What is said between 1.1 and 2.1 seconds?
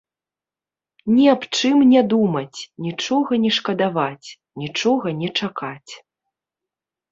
Ні аб чым не